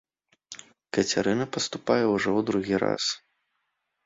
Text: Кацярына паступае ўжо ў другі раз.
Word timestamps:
Кацярына 0.97 1.45
паступае 1.57 1.99
ўжо 2.15 2.29
ў 2.37 2.39
другі 2.49 2.75
раз. 2.87 3.03